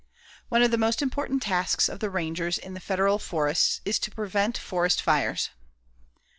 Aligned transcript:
One 0.49 0.63
of 0.63 0.71
the 0.71 0.79
most 0.79 1.03
important 1.03 1.43
tasks 1.43 1.87
of 1.87 1.99
the 1.99 2.09
rangers 2.09 2.57
in 2.57 2.73
the 2.73 2.79
Federal 2.79 3.19
forests 3.19 3.81
is 3.85 3.99
to 3.99 4.09
prevent 4.09 4.57
forest 4.57 4.99
fires. 4.99 5.51